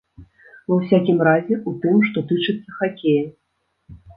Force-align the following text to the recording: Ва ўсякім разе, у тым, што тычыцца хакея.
Ва 0.71 0.77
ўсякім 0.77 1.19
разе, 1.27 1.57
у 1.73 1.75
тым, 1.83 2.01
што 2.09 2.25
тычыцца 2.33 2.69
хакея. 2.81 3.23